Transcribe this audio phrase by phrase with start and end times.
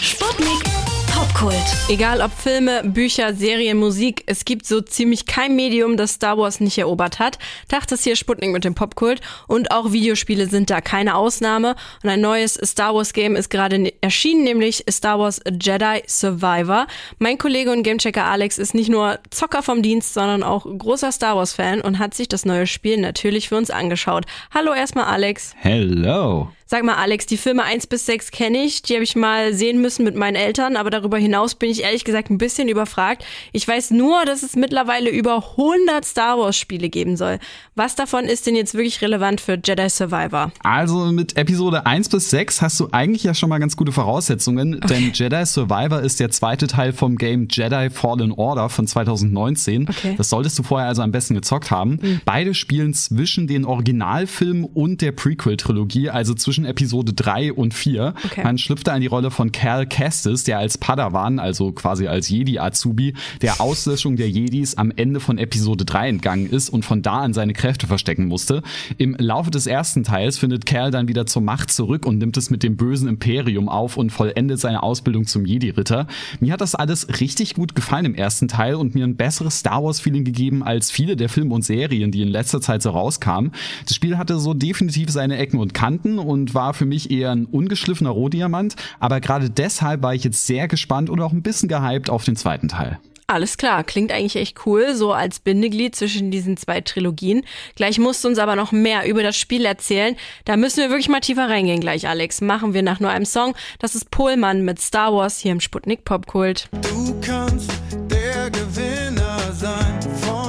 [0.00, 0.62] Sputnik
[1.12, 1.64] Popkult.
[1.88, 6.60] Egal ob Filme, Bücher, Serien, Musik, es gibt so ziemlich kein Medium, das Star Wars
[6.60, 7.38] nicht erobert hat.
[7.66, 11.74] Dacht es hier Sputnik mit dem Popkult und auch Videospiele sind da keine Ausnahme.
[12.04, 16.86] Und ein neues Star Wars Game ist gerade erschienen, nämlich Star Wars Jedi Survivor.
[17.18, 21.36] Mein Kollege und Gamechecker Alex ist nicht nur Zocker vom Dienst, sondern auch großer Star
[21.36, 24.26] Wars Fan und hat sich das neue Spiel natürlich für uns angeschaut.
[24.54, 25.54] Hallo erstmal Alex.
[25.56, 26.50] Hello.
[26.70, 29.80] Sag mal, Alex, die Filme 1 bis 6 kenne ich, die habe ich mal sehen
[29.80, 33.24] müssen mit meinen Eltern, aber darüber hinaus bin ich ehrlich gesagt ein bisschen überfragt.
[33.52, 37.38] Ich weiß nur, dass es mittlerweile über 100 Star Wars Spiele geben soll.
[37.74, 40.52] Was davon ist denn jetzt wirklich relevant für Jedi Survivor?
[40.62, 44.74] Also mit Episode 1 bis 6 hast du eigentlich ja schon mal ganz gute Voraussetzungen,
[44.74, 44.88] okay.
[44.88, 49.88] denn Jedi Survivor ist der zweite Teil vom Game Jedi Fallen Order von 2019.
[49.88, 50.16] Okay.
[50.18, 51.98] Das solltest du vorher also am besten gezockt haben.
[52.02, 52.20] Mhm.
[52.26, 58.14] Beide spielen zwischen den Originalfilmen und der Prequel-Trilogie, also zwischen zwischen Episode 3 und 4.
[58.24, 58.42] Okay.
[58.42, 63.14] Man schlüpfte in die Rolle von Cal Kestis, der als Padawan, also quasi als Jedi-Azubi,
[63.42, 67.32] der Auslöschung der Jedis am Ende von Episode 3 entgangen ist und von da an
[67.32, 68.62] seine Kräfte verstecken musste.
[68.96, 72.50] Im Laufe des ersten Teils findet Cal dann wieder zur Macht zurück und nimmt es
[72.50, 76.08] mit dem bösen Imperium auf und vollendet seine Ausbildung zum Jedi-Ritter.
[76.40, 79.84] Mir hat das alles richtig gut gefallen im ersten Teil und mir ein besseres Star
[79.84, 83.52] Wars-Feeling gegeben als viele der Filme und Serien, die in letzter Zeit so rauskamen.
[83.84, 87.46] Das Spiel hatte so definitiv seine Ecken und Kanten und war für mich eher ein
[87.46, 92.10] ungeschliffener Rohdiamant, aber gerade deshalb war ich jetzt sehr gespannt und auch ein bisschen gehypt
[92.10, 92.98] auf den zweiten Teil.
[93.30, 97.42] Alles klar, klingt eigentlich echt cool, so als Bindeglied zwischen diesen zwei Trilogien.
[97.76, 100.16] Gleich musst du uns aber noch mehr über das Spiel erzählen.
[100.46, 102.40] Da müssen wir wirklich mal tiefer reingehen gleich, Alex.
[102.40, 103.54] Machen wir nach nur einem Song.
[103.80, 106.70] Das ist Pohlmann mit Star Wars hier im Sputnik Popkult.
[106.80, 107.77] Du kannst.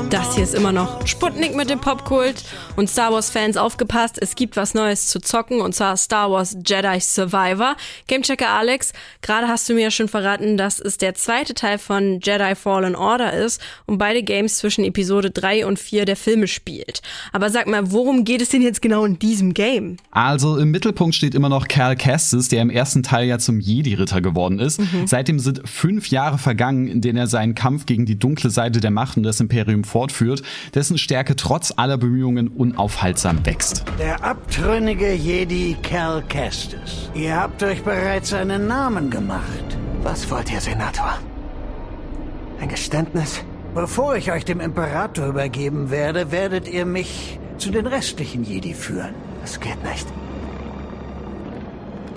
[0.09, 2.43] Das hier ist immer noch Sputnik mit dem Popkult
[2.75, 6.57] und Star Wars Fans aufgepasst, es gibt was Neues zu zocken und zwar Star Wars
[6.65, 7.75] Jedi Survivor.
[8.07, 12.21] Gamechecker Alex, gerade hast du mir ja schon verraten, dass es der zweite Teil von
[12.21, 17.03] Jedi Fallen Order ist und beide Games zwischen Episode 3 und 4 der Filme spielt.
[17.31, 19.97] Aber sag mal, worum geht es denn jetzt genau in diesem Game?
[20.09, 24.21] Also im Mittelpunkt steht immer noch Cal Kestis, der im ersten Teil ja zum Jedi-Ritter
[24.21, 24.79] geworden ist.
[24.79, 25.05] Mhm.
[25.05, 28.89] Seitdem sind fünf Jahre vergangen, in denen er seinen Kampf gegen die dunkle Seite der
[28.89, 30.43] Macht und das Imperium vor fortführt,
[30.73, 33.83] dessen Stärke trotz aller Bemühungen unaufhaltsam wächst.
[33.99, 37.09] Der abtrünnige Jedi Cal Kestis.
[37.13, 39.77] Ihr habt euch bereits einen Namen gemacht.
[40.01, 41.19] Was wollt ihr, Senator?
[42.61, 43.43] Ein Geständnis?
[43.75, 49.13] Bevor ich euch dem Imperator übergeben werde, werdet ihr mich zu den restlichen Jedi führen.
[49.41, 50.07] Das geht nicht.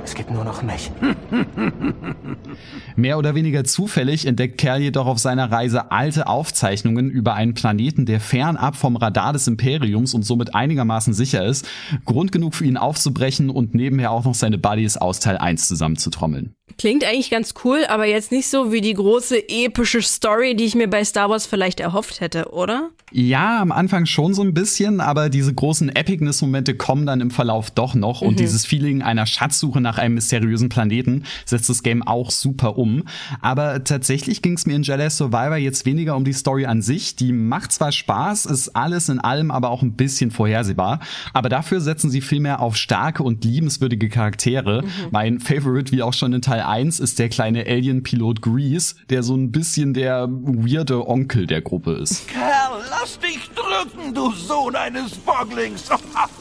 [0.04, 0.90] Es gibt nur noch mich.
[2.96, 8.04] Mehr oder weniger zufällig entdeckt Kerl jedoch auf seiner Reise alte Aufzeichnungen über einen Planeten,
[8.04, 11.68] der fernab vom Radar des Imperiums und somit einigermaßen sicher ist.
[12.04, 16.54] Grund genug für ihn aufzubrechen und nebenher auch noch seine Buddies aus Teil 1 zusammenzutrommeln.
[16.82, 20.74] Klingt eigentlich ganz cool, aber jetzt nicht so wie die große epische Story, die ich
[20.74, 22.90] mir bei Star Wars vielleicht erhofft hätte, oder?
[23.12, 27.70] Ja, am Anfang schon so ein bisschen, aber diese großen Epicness-Momente kommen dann im Verlauf
[27.70, 28.28] doch noch mhm.
[28.28, 33.04] und dieses Feeling einer Schatzsuche nach einem mysteriösen Planeten setzt das Game auch super um.
[33.40, 37.14] Aber tatsächlich ging es mir in Jedi Survivor jetzt weniger um die Story an sich.
[37.14, 40.98] Die macht zwar Spaß, ist alles in allem aber auch ein bisschen vorhersehbar,
[41.34, 44.82] aber dafür setzen sie vielmehr auf starke und liebenswürdige Charaktere.
[44.82, 44.88] Mhm.
[45.10, 49.36] Mein Favorite, wie auch schon in Teil 1 ist der kleine Alien-Pilot Grease, der so
[49.36, 52.26] ein bisschen der weirde Onkel der Gruppe ist.
[52.28, 55.90] Kerl, lass dich drücken, du Sohn eines Bogglings.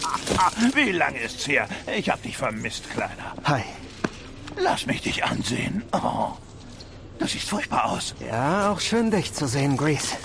[0.73, 1.67] Wie lange ist's her?
[1.97, 3.35] Ich hab dich vermisst, Kleiner.
[3.43, 3.61] Hi.
[4.57, 5.83] Lass mich dich ansehen.
[5.91, 6.29] Oh,
[7.19, 8.15] das sieht furchtbar aus.
[8.25, 10.15] Ja, auch schön dich zu sehen, Grease.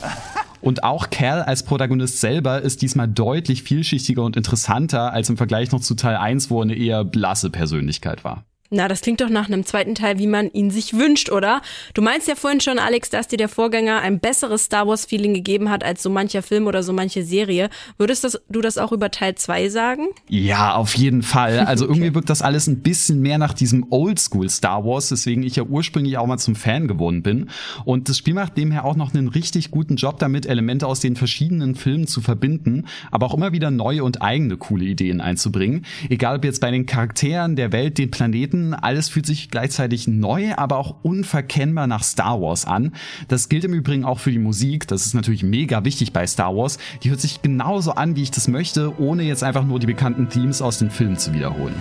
[0.60, 5.72] Und auch Cal als Protagonist selber ist diesmal deutlich vielschichtiger und interessanter als im Vergleich
[5.72, 8.44] noch zu Teil 1, wo er eine eher blasse Persönlichkeit war.
[8.70, 11.62] Na, das klingt doch nach einem zweiten Teil, wie man ihn sich wünscht, oder?
[11.94, 15.70] Du meinst ja vorhin schon, Alex, dass dir der Vorgänger ein besseres Star Wars-Feeling gegeben
[15.70, 17.70] hat als so mancher Film oder so manche Serie.
[17.98, 20.06] Würdest das, du das auch über Teil 2 sagen?
[20.28, 21.66] Ja, auf jeden Fall.
[21.76, 21.94] Also okay.
[21.94, 25.64] irgendwie wirkt das alles ein bisschen mehr nach diesem Oldschool Star Wars, weswegen ich ja
[25.64, 27.50] ursprünglich auch mal zum Fan geworden bin.
[27.84, 31.16] Und das Spiel macht demher auch noch einen richtig guten Job damit, Elemente aus den
[31.16, 35.84] verschiedenen Filmen zu verbinden, aber auch immer wieder neue und eigene coole Ideen einzubringen.
[36.08, 38.74] Egal ob jetzt bei den Charakteren, der Welt, den Planeten, Planeten.
[38.74, 42.92] Alles fühlt sich gleichzeitig neu, aber auch unverkennbar nach Star Wars an.
[43.28, 44.86] Das gilt im Übrigen auch für die Musik.
[44.88, 46.78] Das ist natürlich mega wichtig bei Star Wars.
[47.02, 50.28] Die hört sich genauso an, wie ich das möchte, ohne jetzt einfach nur die bekannten
[50.28, 51.74] Themes aus den Filmen zu wiederholen.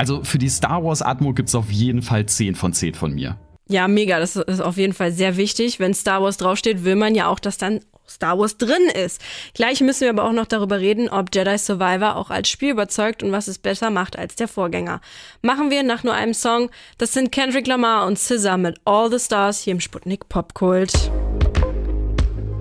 [0.00, 3.36] Also für die Star Wars Atmo gibt's auf jeden Fall 10 von 10 von mir.
[3.68, 4.18] Ja, mega.
[4.18, 5.78] Das ist auf jeden Fall sehr wichtig.
[5.78, 9.20] Wenn Star Wars draufsteht, will man ja auch, dass dann Star Wars drin ist.
[9.52, 13.22] Gleich müssen wir aber auch noch darüber reden, ob Jedi Survivor auch als Spiel überzeugt
[13.22, 15.02] und was es besser macht als der Vorgänger.
[15.42, 16.70] Machen wir nach nur einem Song.
[16.96, 20.94] Das sind Kendrick Lamar und SZA mit All the Stars hier im Sputnik Popkult.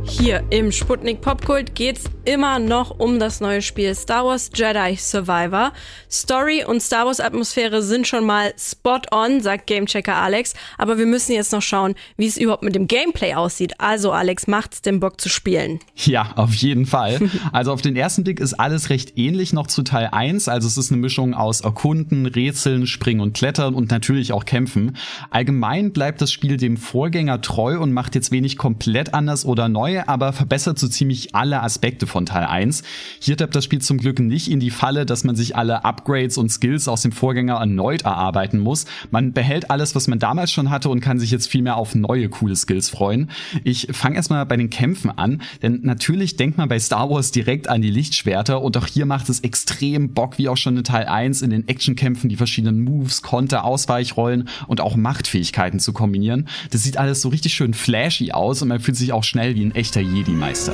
[0.10, 5.72] Hier im Sputnik Popkult geht's immer noch um das neue Spiel Star Wars Jedi Survivor.
[6.10, 11.06] Story und Star Wars Atmosphäre sind schon mal spot on, sagt Gamechecker Alex, aber wir
[11.06, 13.74] müssen jetzt noch schauen, wie es überhaupt mit dem Gameplay aussieht.
[13.78, 15.80] Also Alex, macht's den Bock zu spielen?
[15.96, 17.30] Ja, auf jeden Fall.
[17.52, 20.78] Also auf den ersten Blick ist alles recht ähnlich noch zu Teil 1, also es
[20.78, 24.98] ist eine Mischung aus Erkunden, Rätseln, Springen und Klettern und natürlich auch Kämpfen.
[25.30, 29.99] Allgemein bleibt das Spiel dem Vorgänger treu und macht jetzt wenig komplett anders oder neu,
[30.07, 32.84] aber verbessert so ziemlich alle Aspekte von Teil 1.
[33.19, 36.38] Hier tappt das Spiel zum Glück nicht in die Falle, dass man sich alle Upgrades
[36.38, 38.86] und Skills aus dem Vorgänger erneut erarbeiten muss.
[39.12, 41.96] Man behält alles, was man damals schon hatte und kann sich jetzt viel mehr auf
[41.96, 43.30] neue coole Skills freuen.
[43.63, 47.69] Ich fange erstmal bei den Kämpfen an, denn natürlich denkt man bei Star Wars direkt
[47.69, 51.07] an die Lichtschwerter und auch hier macht es extrem Bock, wie auch schon in Teil
[51.07, 56.48] 1 in den Actionkämpfen die verschiedenen Moves, Konter, Ausweichrollen und auch Machtfähigkeiten zu kombinieren.
[56.72, 59.66] Das sieht alles so richtig schön flashy aus und man fühlt sich auch schnell wie
[59.66, 60.74] ein echter Jedi-Meister.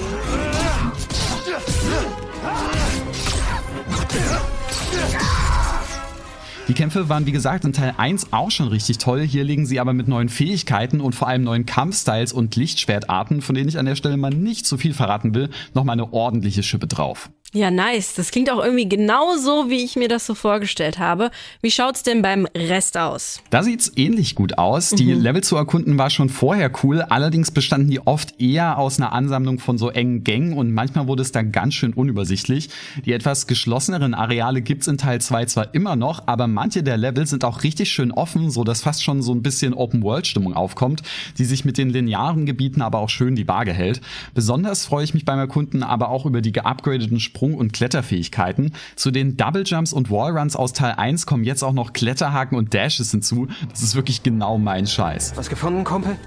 [6.67, 9.21] Die Kämpfe waren wie gesagt in Teil 1 auch schon richtig toll.
[9.21, 13.55] Hier legen sie aber mit neuen Fähigkeiten und vor allem neuen Kampfstyles und Lichtschwertarten, von
[13.55, 16.87] denen ich an der Stelle mal nicht zu viel verraten will, nochmal eine ordentliche Schippe
[16.87, 17.29] drauf.
[17.55, 18.15] Ja, nice.
[18.15, 21.31] Das klingt auch irgendwie genauso, wie ich mir das so vorgestellt habe.
[21.61, 23.39] Wie schaut's denn beim Rest aus?
[23.49, 24.89] Da sieht's ähnlich gut aus.
[24.89, 25.21] Die mhm.
[25.21, 27.01] Level zu erkunden war schon vorher cool.
[27.01, 31.21] Allerdings bestanden die oft eher aus einer Ansammlung von so engen Gängen und manchmal wurde
[31.21, 32.71] es dann ganz schön unübersichtlich.
[33.05, 37.25] Die etwas geschlosseneren Areale gibt's in Teil 2 zwar immer noch, aber manche der Level
[37.25, 41.03] sind auch richtig schön offen, so dass fast schon so ein bisschen Open-World-Stimmung aufkommt,
[41.37, 44.01] die sich mit den linearen Gebieten aber auch schön die Waage hält.
[44.33, 48.73] Besonders freue ich mich beim Erkunden aber auch über die geupgradeten Sprung Sprung- und Kletterfähigkeiten.
[48.95, 52.73] Zu den Double Jumps und Wallruns aus Teil 1 kommen jetzt auch noch Kletterhaken und
[52.73, 53.47] Dashes hinzu.
[53.69, 55.33] Das ist wirklich genau mein Scheiß.
[55.35, 56.17] Was gefunden, Kumpel?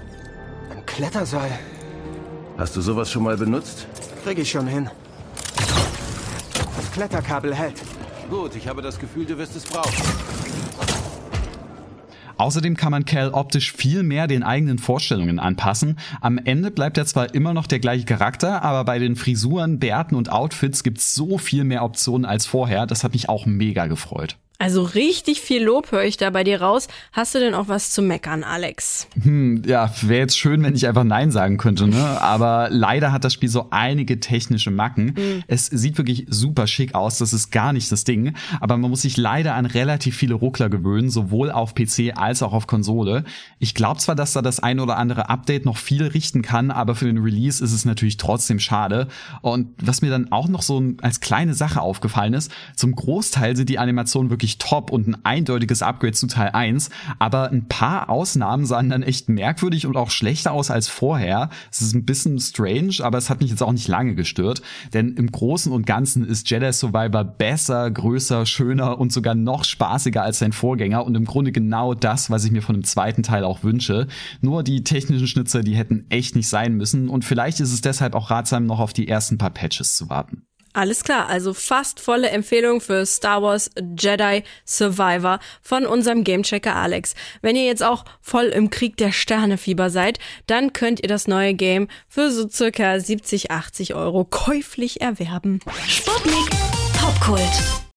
[0.71, 1.51] Ein Kletterseil.
[2.57, 3.85] Hast du sowas schon mal benutzt?
[4.23, 4.89] Krieg ich schon hin.
[6.77, 7.75] Das Kletterkabel hält.
[8.29, 9.91] Gut, ich habe das Gefühl, du wirst es brauchen.
[12.39, 15.99] Außerdem kann man Cal optisch viel mehr den eigenen Vorstellungen anpassen.
[16.21, 20.15] Am Ende bleibt er zwar immer noch der gleiche Charakter, aber bei den Frisuren, Bärten
[20.15, 22.87] und Outfits gibt's so viel mehr Optionen als vorher.
[22.87, 24.37] Das hat mich auch mega gefreut.
[24.61, 26.89] Also richtig viel Lob höre ich da bei dir raus.
[27.13, 29.07] Hast du denn auch was zu meckern, Alex?
[29.23, 32.19] Hm, ja, wäre jetzt schön, wenn ich einfach Nein sagen könnte, ne?
[32.19, 35.15] Aber leider hat das Spiel so einige technische Macken.
[35.17, 35.43] Mhm.
[35.47, 38.33] Es sieht wirklich super schick aus, das ist gar nicht das Ding.
[38.59, 42.51] Aber man muss sich leider an relativ viele Ruckler gewöhnen, sowohl auf PC als auch
[42.51, 43.23] auf Konsole.
[43.59, 46.95] Ich glaube zwar, dass da das ein oder andere Update noch viel richten kann, aber
[46.95, 49.07] für den Release ist es natürlich trotzdem schade.
[49.41, 53.69] Und was mir dann auch noch so als kleine Sache aufgefallen ist, zum Großteil sind
[53.69, 58.09] die Animationen wirklich wirklich top und ein eindeutiges Upgrade zu Teil 1, aber ein paar
[58.09, 61.49] Ausnahmen sahen dann echt merkwürdig und auch schlechter aus als vorher.
[61.71, 64.61] Es ist ein bisschen strange, aber es hat mich jetzt auch nicht lange gestört,
[64.93, 70.23] denn im Großen und Ganzen ist Jedi Survivor besser, größer, schöner und sogar noch spaßiger
[70.23, 73.43] als sein Vorgänger und im Grunde genau das, was ich mir von dem zweiten Teil
[73.43, 74.07] auch wünsche.
[74.41, 78.15] Nur die technischen Schnitzer, die hätten echt nicht sein müssen und vielleicht ist es deshalb
[78.15, 80.48] auch ratsam, noch auf die ersten paar Patches zu warten.
[80.73, 87.15] Alles klar, also fast volle Empfehlung für Star Wars Jedi Survivor von unserem Gamechecker Alex.
[87.41, 91.53] Wenn ihr jetzt auch voll im Krieg der Sternefieber seid, dann könnt ihr das neue
[91.55, 95.59] Game für so circa 70, 80 Euro käuflich erwerben.
[95.87, 96.49] Sputnik
[96.93, 97.79] Popkult.